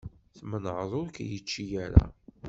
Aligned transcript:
Tmenεeḍ 0.37 0.91
ur 1.01 1.07
k-yečči 1.15 1.65
ara. 1.85 2.05